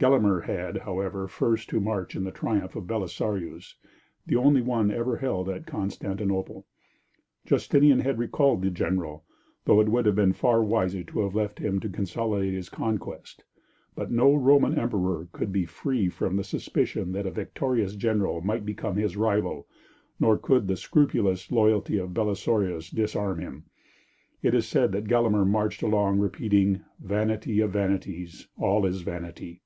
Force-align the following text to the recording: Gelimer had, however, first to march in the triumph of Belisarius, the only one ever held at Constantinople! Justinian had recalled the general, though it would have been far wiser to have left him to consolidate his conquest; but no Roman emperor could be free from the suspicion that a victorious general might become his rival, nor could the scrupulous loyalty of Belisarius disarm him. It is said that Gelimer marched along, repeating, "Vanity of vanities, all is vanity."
Gelimer 0.00 0.40
had, 0.40 0.78
however, 0.78 1.28
first 1.28 1.70
to 1.70 1.78
march 1.78 2.16
in 2.16 2.24
the 2.24 2.32
triumph 2.32 2.74
of 2.74 2.88
Belisarius, 2.88 3.76
the 4.26 4.34
only 4.34 4.60
one 4.60 4.90
ever 4.90 5.18
held 5.18 5.48
at 5.48 5.66
Constantinople! 5.68 6.66
Justinian 7.46 8.00
had 8.00 8.18
recalled 8.18 8.62
the 8.62 8.70
general, 8.72 9.24
though 9.64 9.80
it 9.80 9.88
would 9.88 10.04
have 10.06 10.16
been 10.16 10.32
far 10.32 10.64
wiser 10.64 11.04
to 11.04 11.20
have 11.20 11.36
left 11.36 11.60
him 11.60 11.78
to 11.78 11.88
consolidate 11.88 12.54
his 12.54 12.68
conquest; 12.68 13.44
but 13.94 14.10
no 14.10 14.34
Roman 14.34 14.76
emperor 14.76 15.28
could 15.30 15.52
be 15.52 15.64
free 15.64 16.08
from 16.08 16.34
the 16.34 16.44
suspicion 16.44 17.12
that 17.12 17.24
a 17.26 17.30
victorious 17.30 17.94
general 17.94 18.40
might 18.40 18.66
become 18.66 18.96
his 18.96 19.16
rival, 19.16 19.68
nor 20.18 20.36
could 20.36 20.66
the 20.66 20.76
scrupulous 20.76 21.52
loyalty 21.52 21.98
of 21.98 22.12
Belisarius 22.12 22.90
disarm 22.90 23.38
him. 23.38 23.66
It 24.42 24.54
is 24.56 24.66
said 24.66 24.90
that 24.90 25.06
Gelimer 25.06 25.44
marched 25.44 25.82
along, 25.84 26.18
repeating, 26.18 26.80
"Vanity 26.98 27.60
of 27.60 27.70
vanities, 27.70 28.48
all 28.58 28.86
is 28.86 29.02
vanity." 29.02 29.60